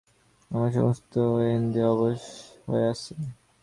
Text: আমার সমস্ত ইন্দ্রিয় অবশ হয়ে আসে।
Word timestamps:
আমার 0.51 0.69
সমস্ত 0.71 1.13
ইন্দ্রিয় 1.55 1.87
অবশ 1.87 2.21
হয়ে 2.67 2.85
আসে। 2.87 3.13